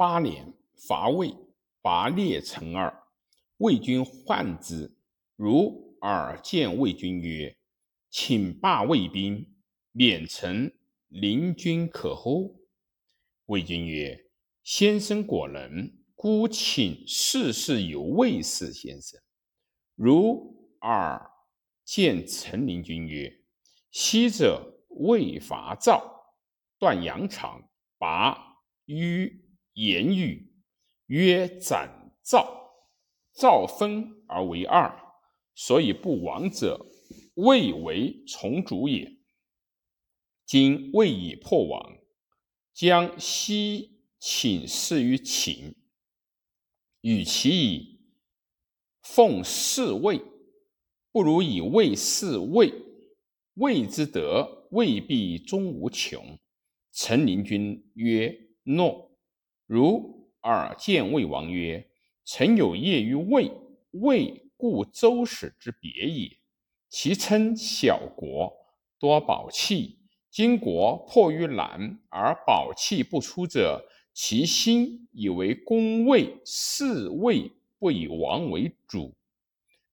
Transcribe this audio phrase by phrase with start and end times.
[0.00, 0.54] 八年，
[0.88, 1.36] 伐魏，
[1.82, 3.02] 拔列成二。
[3.58, 4.96] 魏军患之，
[5.36, 7.54] 如尔见魏军曰
[8.08, 9.46] ：“请罢魏兵，
[9.92, 10.74] 免臣
[11.08, 12.66] 临军可乎？”
[13.44, 14.24] 魏军曰
[14.64, 19.20] ：“先生果能，孤请事事有魏氏先生。”
[19.96, 21.30] 如尔
[21.84, 23.30] 见陈陵君曰
[23.92, 26.32] ：“昔者魏伐赵，
[26.78, 29.44] 断阳肠，拔於
[29.80, 30.52] 言语，
[31.06, 32.58] 曰斩赵。”
[33.32, 34.92] 赵分而为二，
[35.54, 36.84] 所以不亡者，
[37.36, 39.16] 未为从主也。
[40.44, 41.96] 今魏已破亡，
[42.74, 45.74] 将西请事于秦，
[47.00, 48.00] 与其以
[49.00, 50.20] 奉事魏，
[51.12, 52.74] 不如以魏事魏。
[53.54, 56.38] 魏之德，未必终无穷。
[56.92, 59.09] 陈陵君曰：“诺。”
[59.70, 61.86] 如尔见魏王曰。
[62.24, 63.52] 臣有业于魏，
[63.92, 66.36] 魏故周使之别也。
[66.88, 68.52] 其称小国，
[68.98, 70.00] 多宝器。
[70.28, 79.14] 今国迫于难而宝器不出者，其心以为攻魏，事魏不以王为主，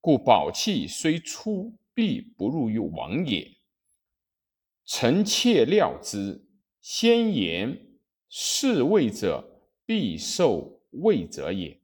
[0.00, 3.56] 故宝器虽出，必不入于王也。
[4.84, 6.44] 臣妾料之，
[6.80, 7.76] 先言
[8.28, 9.53] 事魏者，
[9.86, 11.80] 必受魏者也。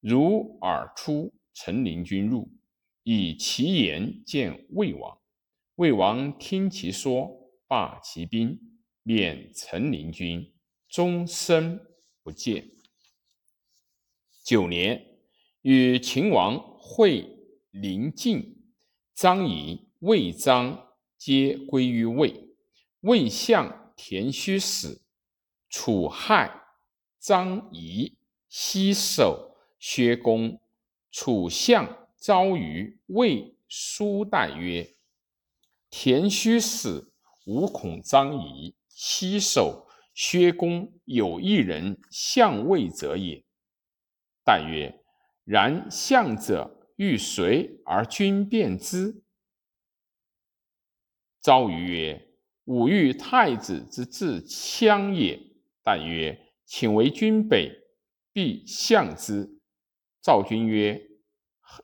[0.00, 2.48] 如尔出，陈陵君入，
[3.02, 5.18] 以其言见魏王。
[5.74, 8.58] 魏王听其说，罢其兵，
[9.02, 10.54] 免陈陵君，
[10.88, 11.80] 终身
[12.22, 12.70] 不见。
[14.44, 15.18] 九年，
[15.62, 17.28] 与秦王会
[17.70, 18.72] 临晋，
[19.14, 22.54] 张仪、魏章皆归于魏。
[23.00, 25.02] 魏相田须死，
[25.68, 26.67] 楚害
[27.18, 28.16] 张仪，
[28.48, 29.46] 西守。
[29.80, 30.60] 薛公、
[31.12, 34.96] 楚相昭于魏书代曰
[35.88, 37.12] ：“田须死，
[37.46, 39.86] 吾恐张仪西守。
[40.14, 43.44] 薛公有一人相魏者也。”
[44.44, 45.00] 代曰
[45.46, 49.22] ：“然相者欲随而君便之。”
[51.40, 52.28] 昭于曰
[52.66, 55.40] ：“吾欲太子之至羌也。”
[55.84, 57.72] 但曰：“请为君北，
[58.30, 59.58] 必相之。”
[60.20, 61.00] 赵君曰：“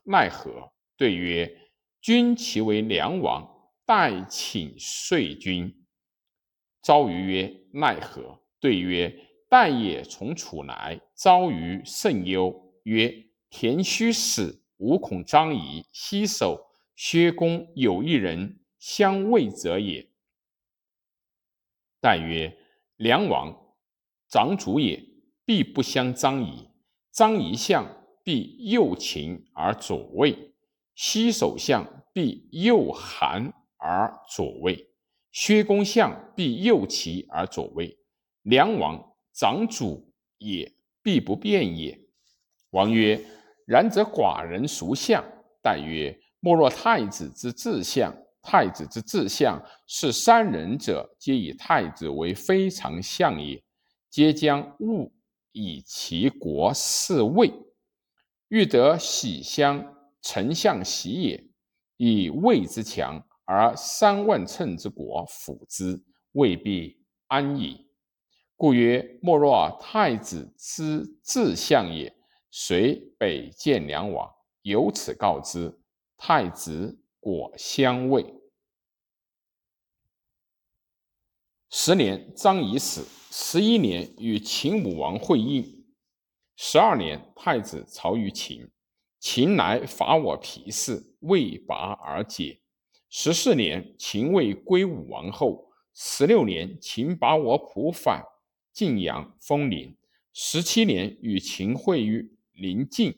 [0.05, 1.59] 奈何？”对曰
[1.99, 5.83] ：“君其为梁王，待请遂君。”
[6.83, 9.11] 昭于曰：“奈何？”对曰
[9.49, 13.11] ：“待也从楚来，昭于甚忧，曰
[13.49, 16.63] ：‘田须死，吾恐张仪西守。
[16.95, 20.07] 薛公有一人相魏者也。’
[21.99, 22.55] 代曰
[22.97, 23.64] ：‘梁王
[24.29, 25.03] 长主也，
[25.45, 26.69] 必不相张仪。
[27.11, 27.85] 张仪相。’”
[28.25, 30.51] 必右秦而左魏，
[30.95, 34.89] 西首相必右韩而左魏，
[35.31, 37.95] 薛公相必右齐而左魏。
[38.41, 38.99] 梁王
[39.31, 41.95] 长主也，必不变也。
[42.71, 43.23] 王曰
[43.67, 45.23] ：“然则寡人孰相？”
[45.61, 48.11] 代曰：“莫若太子之至相。
[48.41, 53.63] 太子之至相，是三人者，皆以太子为非常相也，
[54.15, 55.11] 皆将误
[55.51, 57.51] 以其国事魏。”
[58.47, 61.45] 欲得喜相，丞相喜也。
[61.97, 67.89] 以魏之强，而三万乘之国辅之，未必安矣。
[68.55, 72.15] 故曰：莫若太子之至相也。
[72.49, 74.31] 随北见梁王，
[74.61, 75.77] 由此告之。
[76.15, 78.25] 太子果相魏。
[81.77, 83.05] 十年，张仪死。
[83.29, 85.83] 十一年，与秦武王会应。
[86.55, 88.69] 十二年，太子曹于秦，
[89.19, 92.61] 秦来伐我皮氏，未拔而解。
[93.09, 95.69] 十四年，秦魏归武王后。
[95.93, 98.23] 十六年，秦拔我蒲反，
[98.71, 99.97] 晋阳封陵。
[100.31, 103.13] 十七年，与秦会于临晋，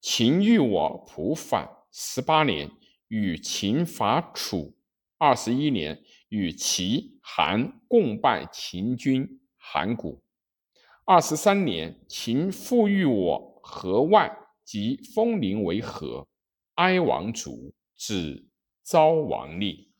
[0.00, 1.70] 秦欲我蒲反。
[1.92, 2.72] 十八年，
[3.06, 4.74] 与秦伐楚。
[5.16, 10.24] 二十一年，与齐、韩共拜秦军函谷。
[11.04, 14.34] 二十三年，秦复欲我河外，
[14.64, 16.26] 及封陵为河。
[16.76, 18.48] 哀王卒，子
[18.82, 19.92] 昭王立。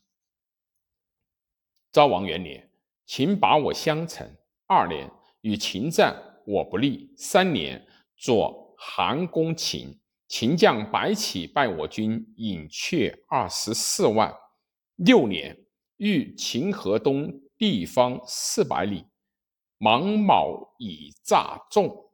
[1.93, 2.71] 昭王元年，
[3.05, 4.27] 秦拔我襄城。
[4.67, 5.13] 二年，
[5.43, 7.13] 与秦战，我不利。
[7.15, 7.87] 三年，
[8.17, 14.35] 左韩攻秦，秦将白起败我军，引却二十四万。
[14.97, 15.62] 六年，
[16.03, 19.05] 遇秦河东地方四百里。
[19.79, 22.11] 芒卯以诈众。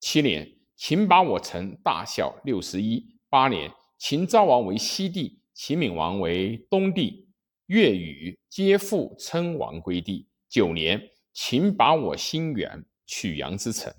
[0.00, 3.18] 七年，秦把我城大小六十一。
[3.28, 7.28] 八年，秦昭王为西帝，秦闵王为东帝，
[7.66, 10.26] 越与皆复称王归帝。
[10.48, 10.98] 九年，
[11.34, 13.94] 秦把我兴元，曲阳之城。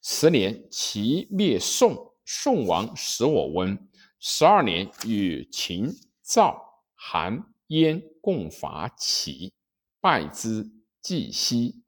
[0.00, 3.78] 十年，齐灭宋，宋王使我温。
[4.18, 5.90] 十二年，与秦、
[6.22, 6.58] 赵、
[6.94, 9.52] 韩、燕共伐齐，
[10.00, 10.70] 败之，
[11.02, 11.82] 既西。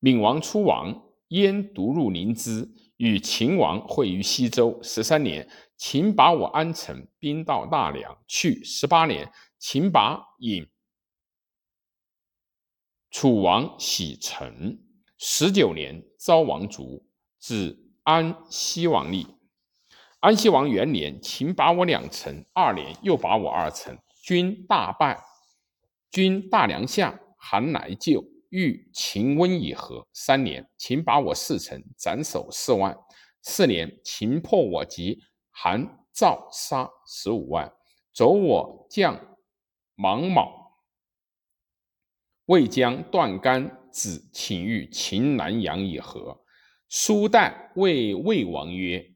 [0.00, 4.78] 闵王出亡，燕独入临淄，与秦王会于西周。
[4.82, 8.62] 十三年，秦把我安城，兵到大梁，去。
[8.62, 10.68] 十八年，秦把引
[13.10, 14.78] 楚王喜城。
[15.18, 17.06] 十九年，昭王卒，
[17.40, 19.26] 至安西王立。
[20.20, 22.44] 安西王元年，秦把我两城。
[22.52, 25.22] 二年，又把我二城，军大败。
[26.10, 28.24] 军大梁下，韩来救。
[28.48, 30.04] 欲秦温以和。
[30.12, 32.98] 三年，秦把我四城，斩首四万。
[33.42, 37.72] 四年，秦破我籍，韩、赵杀十五万，
[38.12, 39.38] 走我将
[39.94, 40.72] 芒卯。
[42.46, 46.42] 魏将段干子请欲秦南阳以和。
[46.88, 49.14] 苏代谓魏王曰：“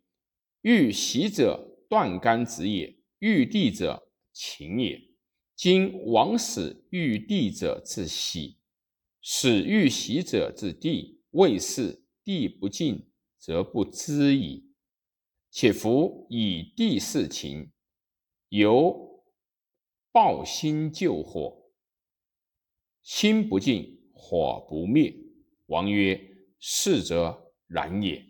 [0.62, 5.00] 欲袭者，段干子也；欲地者，秦也。
[5.54, 8.58] 今王使欲地者自喜。”
[9.22, 14.72] 使欲袭者之地，未是地不敬，则不知矣。
[15.50, 17.70] 且夫以地事秦，
[18.48, 19.22] 由
[20.10, 21.70] 抱薪救火，
[23.02, 25.14] 心不敬，火不灭。
[25.66, 26.18] 王曰
[26.58, 28.24] ：“是则然也。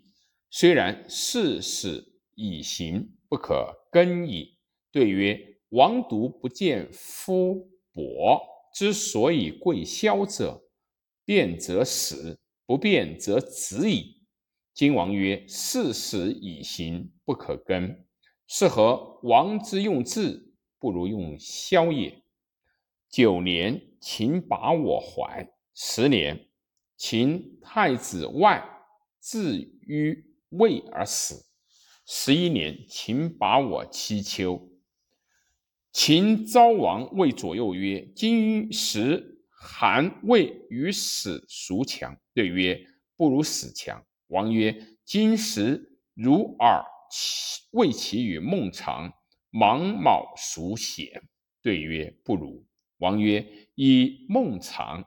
[0.49, 4.57] 虽然，事始以行，不可更矣。”
[4.91, 8.41] 对曰：“王独不见夫伯，
[8.73, 10.63] 之所以贵萧者。”
[11.23, 14.21] 变则死，不变则止矣。
[14.73, 18.03] 今王曰：“事始以行，不可更。
[18.47, 22.23] 是何王之用智，不如用萧也。”
[23.07, 25.53] 九年，秦把我怀。
[25.73, 26.49] 十年，
[26.97, 28.67] 秦太子外
[29.21, 31.45] 至于魏而死。
[32.05, 34.70] 十一年，秦把我七丘。
[35.91, 39.27] 秦昭王谓左右曰：“今时。”
[39.63, 42.17] 韩魏与死孰强？
[42.33, 42.83] 对曰：
[43.15, 44.03] 不如死强。
[44.25, 46.83] 王曰：今时如尔，
[47.69, 49.13] 魏齐与孟尝、
[49.51, 51.29] 芒卯孰贤？
[51.61, 52.65] 对曰：不如。
[52.97, 53.45] 王曰：
[53.75, 55.05] 以孟尝、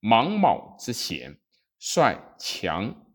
[0.00, 1.40] 芒卯之贤，
[1.78, 3.06] 率强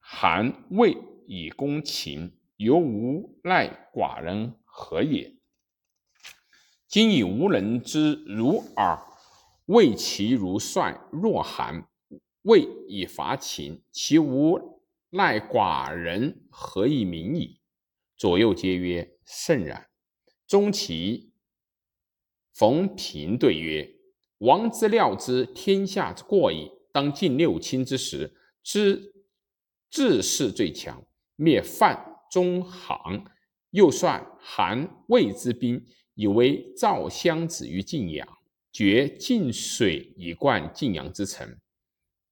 [0.00, 5.36] 韩魏以攻秦，犹无赖寡人何也？
[6.86, 8.98] 今以无人之如耳，
[9.66, 11.88] 谓其如帅若韩，
[12.42, 17.60] 魏以伐秦，其无赖寡人，何以明矣？
[18.16, 19.88] 左右皆曰：甚然。
[20.46, 21.32] 中其
[22.52, 23.94] 冯平对曰：
[24.38, 29.14] 王之料之天下之过矣，当尽六亲之时，知
[29.90, 31.06] 治势最强，
[31.36, 33.24] 灭范中行，
[33.70, 35.84] 又率韩魏之兵。
[36.14, 38.28] 以为赵襄子于晋阳，
[38.70, 41.56] 决晋水以灌晋阳之城，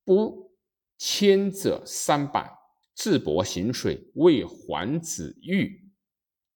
[0.05, 0.53] 不
[0.99, 2.53] 迁者三百。
[2.95, 5.89] 智伯行水，为桓子玉，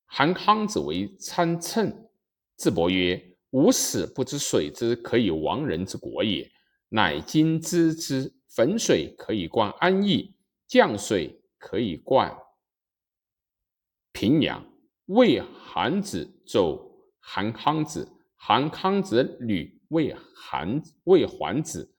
[0.04, 2.09] 韩康子为参乘。
[2.59, 6.50] 智伯曰：“吾始不知水之可以亡人之国也，
[6.88, 8.35] 乃今知之。
[8.54, 10.35] 汾水可以灌安邑，
[10.68, 12.37] 绛水可以灌
[14.12, 14.72] 平阳。
[15.12, 16.90] 为韩子走。”
[17.25, 21.95] 韩康子，韩康子女为韩为桓子，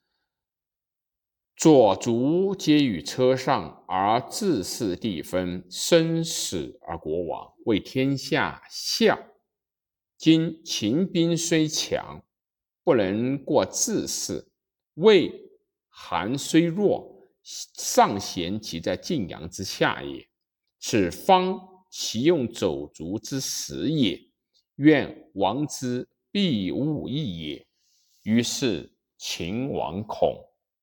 [1.55, 9.17] 左足皆于车上，而自是地分，生死而国亡，为天下相。
[10.17, 12.21] 今秦兵虽强，
[12.83, 14.51] 不能过自是；
[14.95, 15.31] 魏、
[15.87, 20.27] 韩虽弱，尚贤其在晋阳之下也。
[20.79, 24.19] 此方其用走卒之时也。
[24.77, 27.67] 愿王之必勿异也。
[28.23, 30.35] 于是秦王恐。